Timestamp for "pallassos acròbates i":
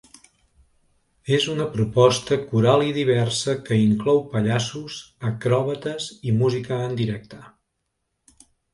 4.33-6.37